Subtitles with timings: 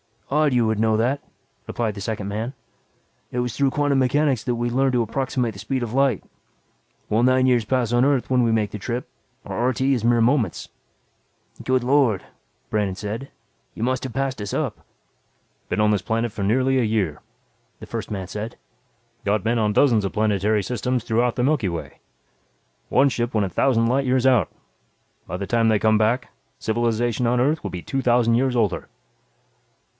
[0.31, 1.21] "Odd you would know that,"
[1.67, 2.53] replied the second man.
[3.31, 6.23] "It was through quantum mechanics that we learned to approximate the speed of light.
[7.07, 9.09] While nine years pass on Earth when we make the trip,
[9.45, 10.69] our RT is mere moments."
[11.63, 12.23] "Good Lord!"
[12.69, 13.29] Brandon said.
[13.75, 14.85] "You must have passed us up."
[15.69, 17.19] "Been on this planet for nearly a year,"
[17.81, 18.55] the first man said.
[19.25, 21.99] "Got men on dozens of planetary systems throughout the Milky Way.
[22.87, 24.49] One ship went a thousand light years out.
[25.27, 28.87] By the time they come back, civilization on Earth will be two thousand years older."